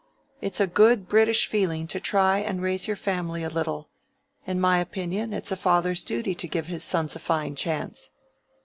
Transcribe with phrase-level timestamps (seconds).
[0.41, 3.87] It's a good British feeling to try and raise your family a little:
[4.47, 8.09] in my opinion, it's a father's duty to give his sons a fine chance."